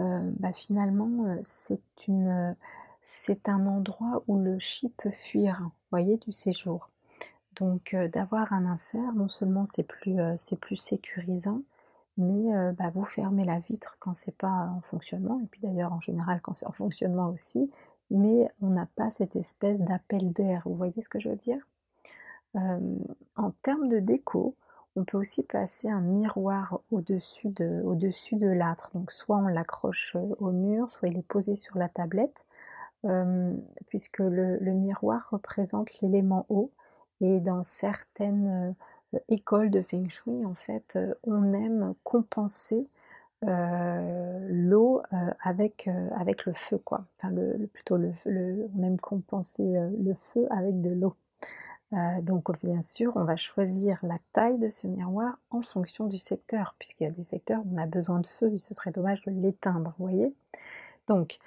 euh, 0.00 0.30
bah, 0.38 0.52
finalement 0.52 1.26
euh, 1.26 1.38
c'est 1.42 1.80
c'est 3.02 3.48
un 3.48 3.66
endroit 3.66 4.24
où 4.26 4.38
le 4.38 4.58
chi 4.58 4.88
peut 4.88 5.10
fuir, 5.10 5.70
voyez, 5.90 6.16
du 6.16 6.32
séjour. 6.32 6.90
Donc 7.54 7.96
d'avoir 8.12 8.52
un 8.52 8.66
insert, 8.66 9.14
non 9.14 9.28
seulement 9.28 9.64
c'est 9.64 9.84
plus, 9.84 10.16
plus 10.60 10.76
sécurisant, 10.76 11.62
mais 12.18 12.72
bah, 12.72 12.90
vous 12.94 13.04
fermez 13.04 13.44
la 13.44 13.60
vitre 13.60 13.96
quand 14.00 14.12
c'est 14.12 14.36
pas 14.36 14.70
en 14.76 14.80
fonctionnement, 14.80 15.40
et 15.42 15.46
puis 15.46 15.60
d'ailleurs 15.62 15.92
en 15.92 16.00
général 16.00 16.40
quand 16.42 16.52
c'est 16.52 16.66
en 16.66 16.72
fonctionnement 16.72 17.28
aussi, 17.30 17.70
mais 18.10 18.50
on 18.62 18.68
n'a 18.68 18.86
pas 18.96 19.10
cette 19.10 19.36
espèce 19.36 19.80
d'appel 19.80 20.32
d'air, 20.32 20.62
vous 20.66 20.74
voyez 20.74 21.02
ce 21.02 21.08
que 21.08 21.20
je 21.20 21.28
veux 21.28 21.36
dire? 21.36 21.66
En 22.54 23.50
termes 23.62 23.88
de 23.88 23.98
déco, 23.98 24.54
on 24.96 25.04
peut 25.04 25.18
aussi 25.18 25.42
passer 25.42 25.90
un 25.90 26.00
miroir 26.00 26.80
au-dessus 26.90 27.50
de, 27.50 28.46
l'âtre, 28.46 28.90
donc 28.94 29.10
soit 29.10 29.36
on 29.36 29.48
l'accroche 29.48 30.16
au 30.16 30.50
mur, 30.52 30.88
soit 30.88 31.08
il 31.08 31.18
est 31.18 31.26
posé 31.26 31.54
sur 31.54 31.76
la 31.76 31.90
tablette, 31.90 32.46
puisque 33.86 34.20
le, 34.20 34.72
miroir 34.72 35.28
représente 35.30 36.00
l'élément 36.00 36.46
eau, 36.48 36.70
et 37.20 37.40
dans 37.40 37.62
certaines 37.62 38.74
écoles 39.28 39.70
de 39.70 39.82
Feng 39.82 40.08
Shui, 40.08 40.44
en 40.46 40.54
fait, 40.54 40.98
on 41.24 41.52
aime 41.52 41.94
compenser 42.02 42.86
l'eau 43.46 45.02
avec, 45.42 45.88
avec 46.18 46.46
le 46.46 46.52
feu, 46.52 46.78
quoi. 46.78 47.04
Enfin, 47.16 47.34
plutôt 47.72 47.96
le, 47.96 48.12
on 48.76 48.82
aime 48.82 48.98
compenser 48.98 49.64
le 49.64 50.14
feu 50.14 50.46
avec 50.50 50.80
de 50.80 50.90
l'eau. 50.90 51.14
donc 52.22 52.50
bien 52.64 52.82
sûr, 52.82 53.12
on 53.16 53.24
va 53.24 53.36
choisir 53.36 53.98
la 54.02 54.18
taille 54.32 54.58
de 54.58 54.68
ce 54.68 54.86
miroir 54.86 55.38
en 55.50 55.60
fonction 55.60 56.06
du 56.06 56.18
secteur, 56.18 56.74
puisqu'il 56.78 57.04
y 57.04 57.06
a 57.06 57.10
des 57.10 57.24
secteurs 57.24 57.60
où 57.64 57.74
on 57.74 57.78
a 57.78 57.86
besoin 57.86 58.20
de 58.20 58.26
feu, 58.26 58.56
ce 58.56 58.74
serait 58.74 58.90
dommage 58.90 59.22
de 59.22 59.30
l'éteindre, 59.30 59.94
vous 59.98 60.06
voyez. 60.06 60.34
Donc 61.08 61.38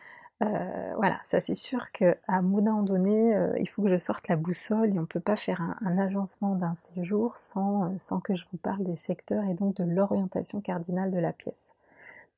euh, 0.41 0.93
voilà, 0.95 1.19
ça 1.23 1.41
c'est 1.41 1.55
sûr 1.55 1.91
qu'à 1.91 2.15
un 2.29 2.41
moment 2.41 2.81
donné, 2.81 3.35
euh, 3.35 3.53
il 3.59 3.67
faut 3.67 3.81
que 3.81 3.89
je 3.89 3.97
sorte 3.97 4.29
la 4.29 4.37
boussole 4.37 4.93
et 4.93 4.97
on 4.97 5.01
ne 5.01 5.05
peut 5.05 5.19
pas 5.19 5.35
faire 5.35 5.61
un, 5.81 5.97
agencement 5.97 6.55
d'un 6.55 6.75
séjour 6.75 7.35
sans, 7.35 7.85
euh, 7.85 7.95
sans, 7.97 8.21
que 8.21 8.35
je 8.35 8.45
vous 8.51 8.57
parle 8.57 8.83
des 8.83 8.95
secteurs 8.95 9.43
et 9.45 9.53
donc 9.53 9.75
de 9.75 9.83
l'orientation 9.83 10.61
cardinale 10.61 11.11
de 11.11 11.19
la 11.19 11.33
pièce. 11.33 11.73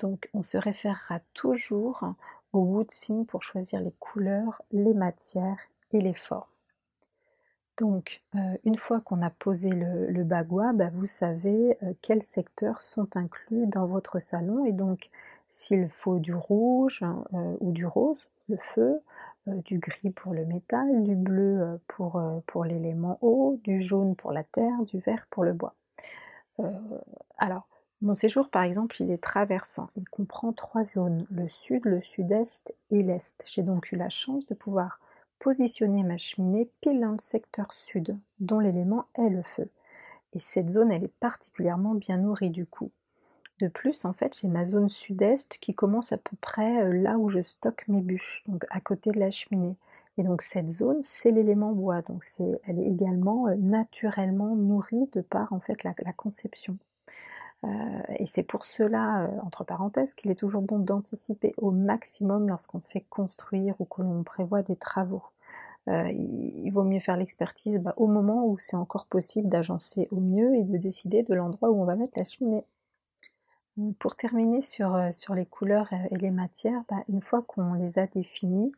Donc 0.01 0.29
on 0.33 0.41
se 0.41 0.57
référera 0.57 1.19
toujours 1.33 2.03
au 2.53 2.59
wood 2.59 2.89
pour 3.27 3.41
choisir 3.41 3.79
les 3.79 3.93
couleurs, 3.99 4.61
les 4.71 4.93
matières 4.93 5.59
et 5.93 6.01
les 6.01 6.13
formes. 6.13 6.43
Donc, 7.77 8.21
une 8.63 8.75
fois 8.75 8.99
qu'on 8.99 9.23
a 9.23 9.31
posé 9.31 9.69
le, 9.69 10.23
bagua, 10.23 10.71
bah, 10.73 10.89
vous 10.93 11.07
savez 11.07 11.77
quels 12.01 12.21
secteurs 12.21 12.81
sont 12.81 13.15
inclus 13.15 13.65
dans 13.65 13.87
votre 13.87 14.19
salon 14.19 14.65
et 14.65 14.71
donc 14.71 15.09
s'il 15.51 15.89
faut 15.89 16.17
du 16.19 16.33
rouge 16.33 17.03
euh, 17.33 17.57
ou 17.59 17.73
du 17.73 17.85
rose, 17.85 18.29
le 18.47 18.55
feu, 18.55 19.01
euh, 19.49 19.55
du 19.65 19.79
gris 19.79 20.09
pour 20.09 20.33
le 20.33 20.45
métal, 20.45 21.03
du 21.03 21.13
bleu 21.13 21.59
euh, 21.59 21.77
pour, 21.87 22.21
pour 22.45 22.63
l'élément 22.63 23.17
eau, 23.21 23.59
du 23.65 23.77
jaune 23.77 24.15
pour 24.15 24.31
la 24.31 24.45
terre, 24.45 24.81
du 24.85 24.97
vert 24.97 25.27
pour 25.29 25.43
le 25.43 25.51
bois. 25.51 25.75
alors, 27.37 27.67
mon 28.01 28.15
séjour, 28.15 28.49
par 28.49 28.63
exemple, 28.63 29.01
il 29.01 29.11
est 29.11 29.21
traversant. 29.21 29.89
Il 29.95 30.07
comprend 30.09 30.53
trois 30.53 30.83
zones, 30.83 31.23
le 31.29 31.47
sud, 31.47 31.85
le 31.85 32.01
sud-est 32.01 32.73
et 32.89 33.03
l'est. 33.03 33.45
J'ai 33.51 33.63
donc 33.63 33.91
eu 33.91 33.95
la 33.95 34.09
chance 34.09 34.47
de 34.47 34.55
pouvoir 34.55 34.99
positionner 35.37 36.03
ma 36.03 36.17
cheminée 36.17 36.69
pile 36.81 36.99
dans 36.99 37.11
le 37.11 37.19
secteur 37.19 37.73
sud, 37.73 38.17
dont 38.39 38.59
l'élément 38.59 39.05
est 39.15 39.29
le 39.29 39.43
feu. 39.43 39.69
Et 40.33 40.39
cette 40.39 40.69
zone, 40.69 40.91
elle 40.91 41.03
est 41.03 41.19
particulièrement 41.19 41.95
bien 41.95 42.17
nourrie 42.17 42.49
du 42.49 42.65
coup. 42.65 42.91
De 43.59 43.67
plus, 43.67 44.05
en 44.05 44.13
fait, 44.13 44.35
j'ai 44.39 44.47
ma 44.47 44.65
zone 44.65 44.89
sud-est 44.89 45.57
qui 45.59 45.75
commence 45.75 46.11
à 46.11 46.17
peu 46.17 46.35
près 46.41 46.81
euh, 46.81 46.93
là 46.93 47.17
où 47.19 47.29
je 47.29 47.41
stocke 47.41 47.87
mes 47.87 48.01
bûches, 48.01 48.43
donc 48.47 48.65
à 48.71 48.79
côté 48.79 49.11
de 49.11 49.19
la 49.19 49.29
cheminée. 49.29 49.75
Et 50.17 50.23
donc 50.23 50.41
cette 50.41 50.67
zone, 50.67 51.01
c'est 51.01 51.31
l'élément 51.31 51.71
bois, 51.71 52.01
donc 52.01 52.23
c'est, 52.23 52.59
elle 52.65 52.79
est 52.79 52.87
également 52.87 53.47
euh, 53.47 53.55
naturellement 53.55 54.55
nourrie 54.55 55.07
de 55.13 55.21
par 55.21 55.53
en 55.53 55.59
fait 55.59 55.83
la, 55.83 55.93
conception. 56.13 56.77
Euh, 57.63 57.69
et 58.17 58.25
c'est 58.25 58.43
pour 58.43 58.65
cela, 58.65 59.29
entre 59.43 59.63
parenthèses, 59.63 60.13
qu'il 60.13 60.31
est 60.31 60.35
toujours 60.35 60.61
bon 60.61 60.79
d'anticiper 60.79 61.53
au 61.57 61.71
maximum 61.71 62.49
lorsqu'on 62.49 62.81
fait 62.81 63.05
construire 63.09 63.75
ou 63.79 63.85
que 63.85 64.01
l'on 64.01 64.23
prévoit 64.23 64.63
des 64.63 64.75
travaux. 64.75 65.23
il, 65.87 66.69
vaut 66.71 66.83
mieux 66.83 66.99
faire 66.99 67.17
l'expertise 67.17 67.79
bah, 67.79 67.93
au 67.97 68.07
moment 68.07 68.45
où 68.47 68.57
c'est 68.57 68.77
encore 68.77 69.05
possible 69.07 69.49
d'agencer 69.49 70.07
au 70.11 70.19
mieux 70.19 70.55
et 70.55 70.63
de 70.63 70.77
décider 70.77 71.23
de 71.23 71.33
l'endroit 71.33 71.69
où 71.71 71.81
on 71.81 71.85
va 71.85 71.95
mettre 71.95 72.17
la 72.17 72.23
cheminée. 72.23 72.65
Pour 73.99 74.15
terminer 74.15 74.61
sur, 74.61 74.95
euh, 74.95 75.09
les 75.33 75.45
couleurs 75.45 75.87
euh, 75.93 76.07
et 76.11 76.17
les 76.17 76.31
matières, 76.31 76.83
bah, 76.89 77.03
une 77.07 77.21
fois 77.21 77.41
qu'on 77.41 77.73
les 77.73 77.99
a 77.99 78.05
définies, 78.05 78.71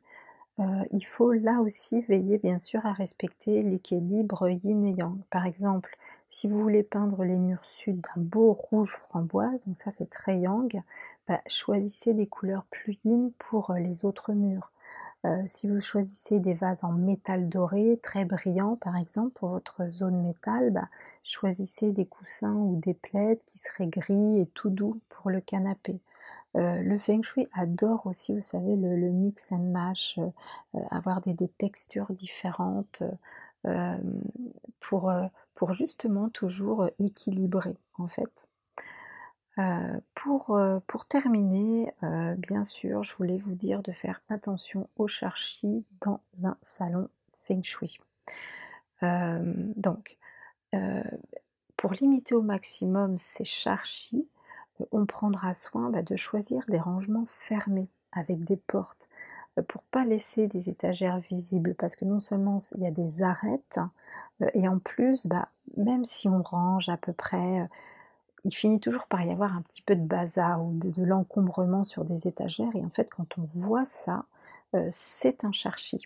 euh, 0.59 0.63
il 0.91 1.03
faut 1.03 1.31
là 1.31 1.61
aussi 1.61 2.01
veiller 2.01 2.37
bien 2.37 2.59
sûr 2.59 2.85
à 2.85 2.93
respecter 2.93 3.63
l'équilibre 3.63 4.49
yin 4.49 4.85
et 4.85 4.91
yang. 4.91 5.17
Par 5.31 5.45
exemple, 5.45 5.97
si 6.27 6.47
vous 6.47 6.59
voulez 6.59 6.83
peindre 6.83 7.23
les 7.23 7.37
murs 7.37 7.65
sud 7.65 8.01
d'un 8.01 8.21
beau 8.21 8.53
rouge 8.53 8.93
framboise, 8.93 9.65
donc 9.65 9.77
ça 9.77 9.91
c'est 9.91 10.09
très 10.09 10.39
yang, 10.39 10.81
bah, 11.27 11.41
choisissez 11.47 12.13
des 12.13 12.27
couleurs 12.27 12.65
plus 12.69 12.97
yin 13.05 13.31
pour 13.37 13.73
les 13.73 14.05
autres 14.05 14.33
murs. 14.33 14.71
Euh, 15.25 15.41
si 15.45 15.69
vous 15.69 15.79
choisissez 15.79 16.41
des 16.41 16.53
vases 16.53 16.83
en 16.83 16.91
métal 16.91 17.47
doré, 17.47 17.97
très 18.03 18.25
brillants 18.25 18.75
par 18.75 18.97
exemple, 18.97 19.31
pour 19.31 19.49
votre 19.49 19.89
zone 19.89 20.21
métal, 20.21 20.71
bah, 20.71 20.89
choisissez 21.23 21.93
des 21.93 22.05
coussins 22.05 22.53
ou 22.53 22.75
des 22.75 22.93
plaids 22.93 23.39
qui 23.45 23.57
seraient 23.57 23.87
gris 23.87 24.41
et 24.41 24.47
tout 24.47 24.69
doux 24.69 24.99
pour 25.09 25.31
le 25.31 25.39
canapé. 25.39 25.99
Euh, 26.57 26.81
le 26.81 26.97
Feng 26.97 27.21
Shui 27.23 27.47
adore 27.53 28.05
aussi, 28.05 28.33
vous 28.33 28.41
savez, 28.41 28.75
le, 28.75 28.95
mix 29.11 29.51
and 29.53 29.71
match, 29.71 30.19
euh, 30.19 30.79
avoir 30.91 31.21
des, 31.21 31.35
textures 31.47 32.11
différentes 32.11 33.03
pour, 34.81 35.09
pour 35.53 35.73
justement 35.73 36.29
toujours 36.29 36.89
équilibrer 36.99 37.77
en 37.97 38.07
fait. 38.07 38.47
Euh, 39.59 39.99
pour, 40.15 40.55
euh, 40.55 40.79
pour, 40.87 41.05
terminer, 41.05 41.93
euh, 42.01 42.33
bien 42.35 42.63
sûr, 42.63 43.03
je 43.03 43.15
voulais 43.15 43.37
vous 43.37 43.53
dire 43.53 43.83
de 43.83 43.91
faire 43.91 44.21
attention 44.29 44.89
aux 44.95 45.05
charchis 45.05 45.85
dans 46.01 46.19
un 46.43 46.57
salon 46.61 47.07
feng 47.43 47.61
shui. 47.61 47.99
donc, 49.01 50.17
pour 51.75 51.93
limiter 51.93 52.35
au 52.35 52.41
maximum 52.41 53.17
ces 53.17 53.43
charchis, 53.43 54.27
on 54.91 55.05
prendra 55.05 55.53
soin 55.53 55.89
bah, 55.89 56.01
de 56.01 56.15
choisir 56.15 56.63
des 56.69 56.79
rangements 56.79 57.25
fermés 57.27 57.89
avec 58.13 58.45
des 58.45 58.55
portes 58.55 59.09
pour 59.67 59.83
pas 59.83 60.03
laisser 60.03 60.47
des 60.47 60.69
étagères 60.69 61.19
visibles 61.19 61.75
parce 61.75 61.95
que 61.95 62.05
non 62.05 62.19
seulement 62.19 62.57
il 62.75 62.81
y 62.81 62.87
a 62.87 62.91
des 62.91 63.21
arêtes 63.23 63.79
et 64.53 64.67
en 64.67 64.79
plus 64.79 65.27
bah, 65.27 65.49
même 65.77 66.05
si 66.05 66.27
on 66.27 66.41
range 66.41 66.89
à 66.89 66.97
peu 66.97 67.13
près 67.13 67.67
il 68.43 68.53
finit 68.53 68.79
toujours 68.79 69.07
par 69.07 69.21
y 69.21 69.31
avoir 69.31 69.55
un 69.55 69.61
petit 69.61 69.81
peu 69.81 69.95
de 69.95 70.05
bazar 70.05 70.63
ou 70.63 70.73
de, 70.73 71.03
l'encombrement 71.03 71.83
sur 71.83 72.03
des 72.03 72.27
étagères. 72.27 72.75
Et 72.75 72.83
en 72.83 72.89
fait, 72.89 73.09
quand 73.09 73.37
on 73.37 73.43
voit 73.43 73.85
ça, 73.85 74.25
euh, 74.75 74.87
c'est 74.89 75.45
un 75.45 75.51
charchi. 75.51 76.01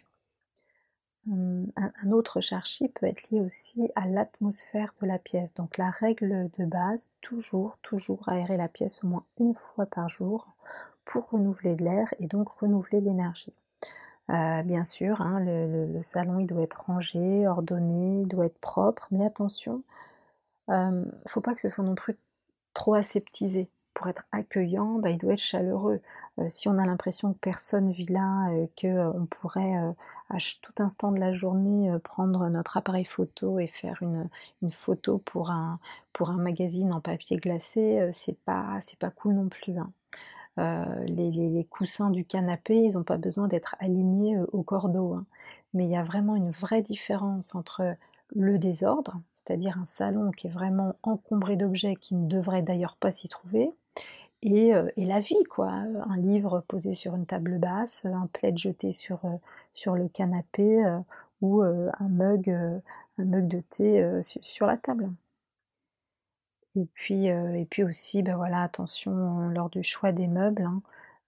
Hum, 1.27 1.67
un, 1.75 2.11
autre 2.11 2.39
charchi 2.39 2.87
peut 2.89 3.05
être 3.05 3.31
lié 3.31 3.41
aussi 3.41 3.89
à 3.95 4.07
l'atmosphère 4.07 4.93
de 5.01 5.07
la 5.07 5.19
pièce. 5.19 5.53
Donc 5.55 5.77
la 5.77 5.89
règle 5.89 6.49
de 6.57 6.65
base, 6.65 7.11
toujours, 7.21 7.77
toujours 7.81 8.29
aérer 8.29 8.55
la 8.55 8.67
pièce 8.67 9.03
au 9.03 9.07
moins 9.07 9.25
une 9.39 9.55
fois 9.55 9.85
par 9.87 10.07
jour 10.07 10.47
pour 11.07 11.29
renouveler 11.29 11.75
de 11.75 11.85
l'air 11.85 12.13
et 12.19 12.27
donc 12.27 12.49
renouveler 12.49 13.01
l'énergie. 13.01 13.53
Euh, 14.29 14.61
bien 14.63 14.83
sûr, 14.83 15.21
hein, 15.21 15.39
le, 15.39 16.01
salon 16.01 16.39
il 16.39 16.47
doit 16.47 16.61
être 16.61 16.85
rangé, 16.85 17.47
ordonné, 17.47 18.21
il 18.21 18.27
doit 18.27 18.45
être 18.45 18.59
propre, 18.59 19.07
mais 19.11 19.25
attention, 19.25 19.83
il 20.67 20.73
euh, 20.73 20.91
ne 20.91 21.29
faut 21.29 21.41
pas 21.41 21.53
que 21.55 21.61
ce 21.61 21.69
soit 21.69 21.83
non 21.83 21.95
plus 21.95 22.17
trop 22.73 22.93
aseptisé. 22.93 23.69
Pour 23.93 24.07
être 24.09 24.25
accueillant, 24.31 24.99
bah, 24.99 25.09
il 25.09 25.17
doit 25.17 25.33
être 25.33 25.39
chaleureux. 25.39 26.01
Euh, 26.39 26.47
si 26.49 26.67
on 26.69 26.77
a 26.77 26.83
l'impression 26.83 27.33
que 27.33 27.39
personne 27.39 27.89
vit 27.89 28.05
là, 28.05 28.51
qu'on 28.79 29.25
pourrait 29.25 29.75
à 30.29 30.37
tout 30.61 30.83
instant 30.83 31.11
de 31.11 31.19
la 31.19 31.31
journée 31.31 31.89
prendre 32.03 32.47
notre 32.49 32.77
appareil 32.77 33.05
photo 33.05 33.59
et 33.59 33.67
faire 33.67 33.97
une, 34.01 34.29
photo 34.69 35.19
pour 35.19 35.51
un, 35.51 35.79
pour 36.13 36.29
un 36.29 36.37
magazine 36.37 36.93
en 36.93 37.01
papier 37.01 37.37
glacé, 37.37 38.09
c'est 38.11 38.37
pas, 38.41 38.79
pas 38.99 39.09
cool 39.09 39.33
non 39.35 39.49
plus. 39.49 39.77
Hein. 39.77 39.91
Les, 40.57 41.67
coussins 41.69 42.09
du 42.09 42.25
canapé, 42.25 42.75
ils 42.75 42.93
n'ont 42.93 43.03
pas 43.03 43.17
besoin 43.17 43.47
d'être 43.47 43.75
alignés 43.79 44.37
au 44.51 44.63
cordeau. 44.63 45.13
Hein. 45.13 45.25
Mais 45.73 45.85
il 45.85 45.91
y 45.91 45.97
a 45.97 46.03
vraiment 46.03 46.35
une 46.35 46.51
vraie 46.51 46.81
différence 46.81 47.55
entre 47.55 47.95
le 48.35 48.57
désordre, 48.57 49.19
c'est-à-dire 49.35 49.77
un 49.77 49.85
salon 49.85 50.31
qui 50.31 50.47
est 50.47 50.51
vraiment 50.51 50.95
encombré 51.03 51.55
d'objets 51.55 51.95
qui 51.95 52.15
ne 52.15 52.27
devraient 52.27 52.61
d'ailleurs 52.61 52.97
pas 52.97 53.11
s'y 53.11 53.27
trouver, 53.27 53.71
et, 54.43 54.73
euh, 54.73 54.89
la 54.97 55.19
vie, 55.19 55.43
quoi. 55.49 55.69
Un 55.69 56.17
livre 56.17 56.63
posé 56.67 56.93
sur 56.93 57.15
une 57.15 57.25
table 57.25 57.57
basse, 57.57 58.05
un 58.05 58.27
plaid 58.33 58.57
jeté 58.57 58.91
sur, 58.91 59.25
euh, 59.25 59.95
le 59.95 60.07
canapé, 60.07 60.85
euh, 60.85 60.99
ou 61.41 61.61
un 61.61 62.09
mug 62.09 62.81
de 63.19 63.59
thé 63.61 64.21
sur 64.21 64.65
la 64.65 64.75
table. 64.77 65.11
Et 66.77 66.85
puis, 66.93 67.25
et 67.25 67.67
puis 67.69 67.83
aussi, 67.83 68.21
ben 68.21 68.35
voilà, 68.35 68.61
attention 68.61 69.47
lors 69.49 69.69
du 69.69 69.81
choix 69.81 70.11
des 70.11 70.27
meubles. 70.27 70.69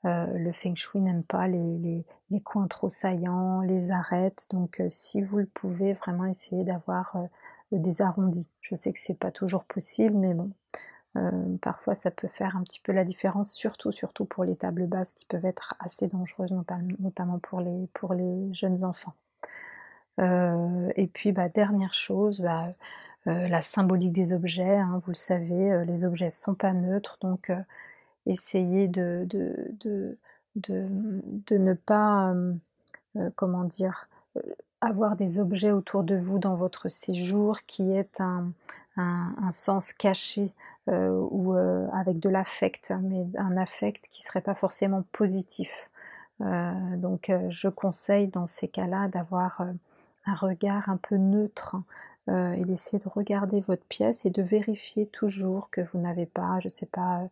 Hein, 0.03 0.27
le 0.35 0.51
feng 0.51 0.75
shui 0.75 1.01
n'aime 1.01 1.23
pas 1.23 1.47
les, 1.47 2.05
coins 2.43 2.67
trop 2.67 2.89
saillants, 2.89 3.61
les 3.61 3.91
arêtes. 3.91 4.47
Donc 4.51 4.81
si 4.87 5.21
vous 5.21 5.39
le 5.39 5.47
pouvez, 5.47 5.93
vraiment 5.93 6.25
essayer 6.25 6.63
d'avoir 6.63 7.17
des 7.71 8.01
arrondis. 8.03 8.49
Je 8.61 8.75
sais 8.75 8.93
que 8.93 8.99
c'est 8.99 9.17
pas 9.17 9.31
toujours 9.31 9.65
possible, 9.65 10.15
mais 10.15 10.35
bon, 10.35 10.51
parfois 11.61 11.95
ça 11.95 12.11
peut 12.11 12.27
faire 12.27 12.55
un 12.55 12.63
petit 12.63 12.79
peu 12.79 12.91
la 12.91 13.03
différence, 13.03 13.51
surtout 13.51 13.91
surtout 13.91 14.25
pour 14.25 14.43
les 14.43 14.55
tables 14.55 14.85
basses 14.85 15.15
qui 15.15 15.25
peuvent 15.25 15.45
être 15.45 15.73
assez 15.79 16.07
dangereuses, 16.07 16.53
notamment 16.99 17.39
pour 17.39 17.61
les, 17.61 17.87
pour 17.93 18.13
les 18.13 18.53
jeunes 18.53 18.83
enfants. 18.83 19.15
et 20.19 21.07
puis 21.11 21.31
bah, 21.31 21.49
dernière 21.49 21.93
chose, 21.95 22.39
bah, 22.41 22.69
la 23.25 23.61
symbolique 23.61 24.11
des 24.11 24.33
objets, 24.33 24.77
hein, 24.77 24.99
vous 25.03 25.11
le 25.11 25.15
savez, 25.15 25.85
les 25.85 26.05
objets 26.05 26.25
ne 26.25 26.31
sont 26.31 26.55
pas 26.55 26.73
neutres, 26.73 27.17
donc 27.21 27.51
essayez 28.25 28.87
de, 28.87 29.27
ne 31.51 31.73
pas, 31.73 32.33
comment 33.35 33.65
dire, 33.65 34.07
avoir 34.81 35.15
des 35.15 35.39
objets 35.39 35.71
autour 35.71 36.03
de 36.03 36.15
vous 36.15 36.39
dans 36.39 36.55
votre 36.55 36.89
séjour 36.89 37.61
qui 37.67 37.91
est 37.91 38.21
un, 38.21 38.51
un, 38.97 39.51
sens 39.51 39.93
caché 39.93 40.51
ou 40.87 41.53
avec 41.93 42.19
de 42.19 42.29
l'affect, 42.29 42.93
mais 43.01 43.25
un 43.37 43.57
affect 43.57 44.07
qui 44.09 44.21
ne 44.21 44.25
serait 44.25 44.41
pas 44.41 44.55
forcément 44.55 45.03
positif. 45.11 45.89
donc 46.39 47.31
je 47.49 47.67
conseille 47.67 48.27
dans 48.27 48.45
ces 48.45 48.67
cas-là 48.67 49.07
d'avoir 49.07 49.61
un 50.25 50.33
regard 50.33 50.89
un 50.89 50.97
peu 50.97 51.17
neutre 51.17 51.75
euh, 52.29 52.51
et 52.53 52.63
d'essayer 52.63 52.99
de 52.99 53.09
regarder 53.09 53.59
votre 53.59 53.83
pièce 53.85 54.25
et 54.25 54.29
de 54.29 54.43
vérifier 54.43 55.07
toujours 55.07 55.71
que 55.71 55.81
vous 55.81 55.97
n'avez 55.99 56.27
pas, 56.27 56.59
je 56.59 56.67
ne 56.67 56.69
sais 56.69 56.85
pas, 56.85 57.23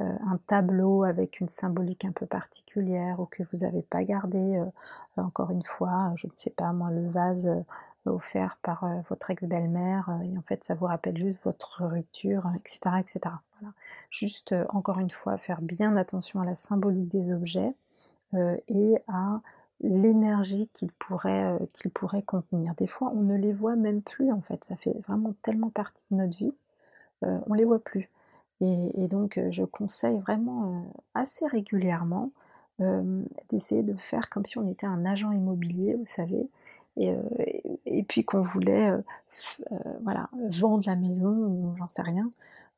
euh, 0.00 0.16
un 0.26 0.38
tableau 0.46 1.04
avec 1.04 1.38
une 1.40 1.48
symbolique 1.48 2.04
un 2.04 2.12
peu 2.12 2.26
particulière 2.26 3.20
ou 3.20 3.26
que 3.26 3.44
vous 3.44 3.58
n'avez 3.58 3.82
pas 3.82 4.02
gardé, 4.02 4.56
euh, 4.56 4.64
encore 5.22 5.50
une 5.50 5.62
fois, 5.62 6.12
je 6.16 6.26
ne 6.26 6.32
sais 6.34 6.50
pas 6.50 6.72
moi, 6.72 6.90
le 6.90 7.08
vase 7.08 7.50
offert 8.04 8.58
par 8.62 8.84
votre 9.08 9.30
ex-belle-mère 9.30 10.10
et 10.24 10.36
en 10.36 10.42
fait 10.42 10.64
ça 10.64 10.74
vous 10.74 10.86
rappelle 10.86 11.16
juste 11.16 11.44
votre 11.44 11.84
rupture, 11.84 12.50
etc. 12.56 12.96
etc. 12.98 13.20
Voilà. 13.60 13.74
Juste, 14.10 14.54
encore 14.70 14.98
une 14.98 15.10
fois, 15.10 15.38
faire 15.38 15.62
bien 15.62 15.94
attention 15.94 16.40
à 16.40 16.44
la 16.44 16.56
symbolique 16.56 17.08
des 17.08 17.30
objets 17.30 17.74
et 18.34 18.96
à 19.06 19.40
l'énergie 19.82 20.68
qu'ils 20.72 20.92
pourraient, 20.92 21.58
euh, 21.60 21.88
pourrait 21.92 22.22
contenir. 22.22 22.74
Des 22.74 22.86
fois, 22.86 23.12
on 23.14 23.22
ne 23.22 23.36
les 23.36 23.52
voit 23.52 23.76
même 23.76 24.02
plus, 24.02 24.32
en 24.32 24.40
fait. 24.40 24.64
Ça 24.64 24.76
fait 24.76 24.96
vraiment 25.06 25.34
tellement 25.42 25.70
partie 25.70 26.04
de 26.10 26.16
notre 26.16 26.36
vie, 26.36 26.54
euh, 27.24 27.38
on 27.46 27.54
les 27.54 27.64
voit 27.64 27.80
plus. 27.80 28.08
Et, 28.60 29.08
donc, 29.08 29.38
euh, 29.38 29.50
je 29.50 29.64
conseille 29.64 30.18
vraiment 30.20 30.84
assez 31.14 31.46
régulièrement 31.46 32.30
d'essayer 33.48 33.84
de 33.84 33.94
faire 33.94 34.28
comme 34.28 34.44
si 34.44 34.58
on 34.58 34.68
était 34.68 34.86
un 34.86 35.04
agent 35.04 35.30
immobilier, 35.30 35.94
vous 35.94 36.06
savez, 36.06 36.48
et, 36.96 38.02
puis 38.08 38.24
qu'on 38.24 38.42
voulait 38.42 38.90
voilà, 40.02 40.28
vendre 40.48 40.82
la 40.86 40.96
maison, 40.96 41.32
ou 41.32 41.76
j'en 41.76 41.86
sais 41.86 42.02
rien. 42.02 42.28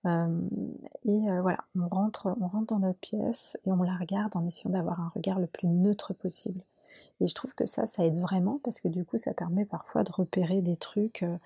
et 0.05 1.41
voilà, 1.41 1.65
on 1.75 1.89
rentre 1.89 2.37
dans 2.67 2.79
notre 2.81 2.99
pièce 2.99 3.59
et 3.65 3.73
on 3.73 3.83
la 3.83 3.97
regarde 3.97 4.37
en 4.37 4.45
essayant 4.45 4.71
d'avoir 4.71 5.01
un 5.01 5.09
regard 5.15 5.39
le 5.39 5.47
plus 5.47 5.69
neutre 5.69 6.13
possible. 6.13 6.61
Et 7.21 7.27
je 7.27 7.35
trouve 7.35 7.55
que 7.55 7.67
ça, 7.67 7.87
ça 7.87 8.05
aide 8.05 8.19
vraiment 8.19 8.61
parce 8.65 8.81
que 8.81 8.89
du 8.89 9.05
coup, 9.05 9.17
ça 9.17 9.33
permet 9.33 9.65
parfois 9.65 10.03
de 10.03 10.13
repérer 10.13 10.61
des 10.63 10.77
trucs 10.77 11.23
euh, 11.23 11.37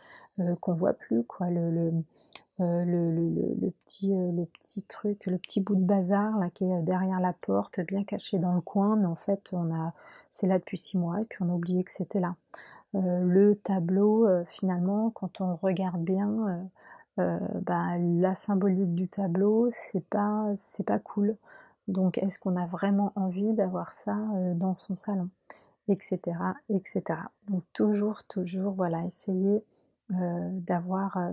euh, 0.40 0.56
qu'on 0.60 0.74
voit 0.74 0.94
plus, 0.94 1.24
quoi. 1.24 1.50
Le, 1.50 1.92
euh, 2.60 3.70
petit, 3.84 4.12
le 4.12 4.44
petit 4.46 4.82
truc, 4.82 5.26
le 5.26 5.38
petit 5.38 5.60
bout 5.60 5.76
de 5.76 5.84
bazar 5.84 6.38
là 6.38 6.50
qui 6.50 6.64
est 6.64 6.82
derrière 6.82 7.20
la 7.20 7.32
porte, 7.32 7.80
bien 7.80 8.02
caché 8.02 8.38
dans 8.38 8.52
le 8.52 8.60
coin, 8.60 8.96
mais 8.96 9.06
en 9.06 9.14
fait, 9.14 9.50
on 9.52 9.72
a, 9.72 9.92
c'est 10.30 10.48
là 10.48 10.58
depuis 10.58 10.76
six 10.78 10.98
mois 10.98 11.20
et 11.20 11.24
puis 11.26 11.38
on 11.42 11.50
a 11.50 11.54
oublié 11.54 11.84
que 11.84 11.92
c'était 11.92 12.20
là. 12.20 12.34
le 12.94 13.54
tableau, 13.54 14.26
finalement, 14.44 15.10
quand 15.10 15.40
on 15.40 15.54
regarde 15.54 16.02
bien, 16.02 16.68
bah, 17.16 17.96
la 17.98 18.34
symbolique 18.34 18.94
du 18.94 19.06
tableau, 19.06 19.68
c'est 19.70 20.04
pas, 20.04 20.52
c'est 20.56 20.84
pas 20.84 20.98
cool. 20.98 21.37
Donc 21.88 22.18
est-ce 22.18 22.38
qu'on 22.38 22.57
a 22.57 22.66
vraiment 22.66 23.12
envie 23.16 23.55
d'avoir 23.55 23.92
ça 23.92 24.16
euh, 24.35 24.55
dans 24.55 24.74
son 24.74 24.94
salon 24.94 25.31
Etc. 25.88 26.20
etc. 26.68 27.03
Donc 27.48 27.64
toujours, 27.72 28.22
toujours, 28.24 28.74
voilà, 28.74 29.05
essayer 29.07 29.64
euh, 30.12 30.48
d'avoir 30.53 31.16
euh, 31.16 31.33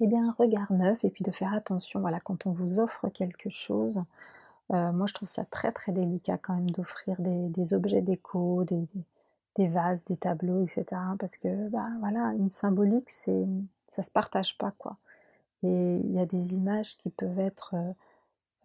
eh 0.00 0.08
bien, 0.08 0.28
un 0.28 0.32
regard 0.32 0.72
neuf 0.72 1.04
et 1.04 1.10
puis 1.10 1.22
de 1.22 1.30
faire 1.30 1.54
attention, 1.54 2.00
voilà, 2.00 2.18
quand 2.18 2.46
on 2.46 2.50
vous 2.52 2.80
offre 2.80 3.08
quelque 3.08 3.48
chose, 3.48 4.02
moi 4.70 5.06
je 5.06 5.14
trouve 5.14 5.28
ça 5.30 5.46
très 5.46 5.72
très 5.72 5.92
délicat 5.92 6.36
quand 6.36 6.54
même 6.54 6.70
d'offrir 6.70 7.16
des, 7.20 7.72
objets 7.72 8.02
déco, 8.02 8.64
des, 8.64 9.68
vases, 9.68 10.04
des 10.04 10.16
tableaux, 10.16 10.62
etc. 10.62 10.84
Parce 11.18 11.38
que 11.38 11.68
bah 11.70 11.88
voilà, 12.00 12.34
une 12.38 12.50
symbolique, 12.50 13.08
c'est 13.08 13.46
ça 13.90 14.02
se 14.02 14.10
partage 14.10 14.58
pas 14.58 14.72
quoi. 14.76 14.98
Et 15.62 15.96
il 15.96 16.12
y 16.12 16.20
a 16.20 16.26
des 16.26 16.54
images 16.54 16.98
qui 16.98 17.08
peuvent 17.08 17.38
être 17.38 17.74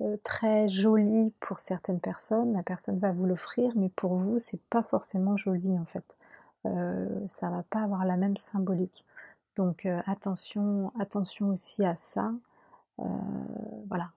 euh, 0.01 0.17
très 0.23 0.67
joli 0.67 1.31
pour 1.39 1.59
certaines 1.59 1.99
personnes, 1.99 2.53
la 2.53 2.63
personne 2.63 2.97
va 2.97 3.11
vous 3.11 3.25
l'offrir, 3.25 3.73
mais 3.75 3.89
pour 3.89 4.15
vous, 4.15 4.39
c'est 4.39 4.61
pas 4.69 4.83
forcément 4.83 5.37
joli 5.37 5.77
en 5.77 5.85
fait. 5.85 6.17
Euh, 6.65 7.07
ça 7.27 7.49
va 7.49 7.63
pas 7.63 7.81
avoir 7.81 8.05
la 8.05 8.17
même 8.17 8.37
symbolique. 8.37 9.05
Donc 9.55 9.85
euh, 9.85 10.01
attention, 10.07 10.91
attention 10.99 11.49
aussi 11.49 11.85
à 11.85 11.95
ça. 11.95 12.31
voilà. 13.87 14.11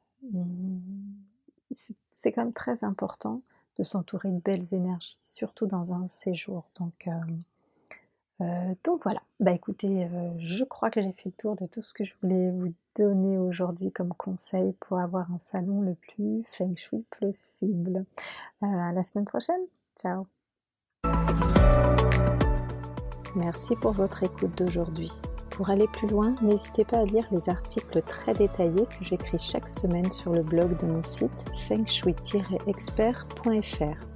C'est 1.70 2.32
quand 2.32 2.42
même 2.42 2.52
très 2.52 2.84
important 2.84 3.42
de 3.78 3.82
s'entourer 3.82 4.30
de 4.30 4.38
belles 4.40 4.72
énergies, 4.72 5.18
surtout 5.22 5.66
dans 5.66 5.92
un 5.92 6.06
séjour. 6.06 6.64
Donc 6.80 7.08
euh, 8.42 8.74
donc 8.84 9.04
voilà, 9.04 9.20
bah 9.40 9.52
écoutez, 9.52 10.04
euh, 10.04 10.30
je 10.38 10.62
crois 10.64 10.90
que 10.90 11.00
j'ai 11.00 11.12
fait 11.12 11.26
le 11.26 11.32
tour 11.32 11.56
de 11.56 11.64
tout 11.66 11.80
ce 11.80 11.94
que 11.94 12.04
je 12.04 12.14
voulais 12.22 12.50
vous 12.50 12.66
donner 12.94 13.38
aujourd'hui 13.38 13.90
comme 13.92 14.12
conseil 14.12 14.74
pour 14.80 14.98
avoir 14.98 15.32
un 15.32 15.38
salon 15.38 15.80
le 15.80 15.94
plus 15.94 16.44
feng 16.46 16.74
shui 16.76 17.06
possible. 17.18 18.04
Euh, 18.62 18.66
à 18.66 18.92
la 18.92 19.02
semaine 19.02 19.24
prochaine, 19.24 19.62
ciao 19.96 20.26
Merci 23.34 23.74
pour 23.76 23.92
votre 23.92 24.22
écoute 24.22 24.54
d'aujourd'hui. 24.56 25.10
Pour 25.50 25.70
aller 25.70 25.88
plus 25.88 26.08
loin, 26.08 26.34
n'hésitez 26.42 26.84
pas 26.84 26.98
à 26.98 27.04
lire 27.04 27.26
les 27.30 27.48
articles 27.48 28.02
très 28.02 28.34
détaillés 28.34 28.84
que 28.84 29.02
j'écris 29.02 29.38
chaque 29.38 29.68
semaine 29.68 30.12
sur 30.12 30.32
le 30.32 30.42
blog 30.42 30.76
de 30.78 30.84
mon 30.86 31.00
site 31.00 31.46
fengshui-expert.fr. 31.54 34.15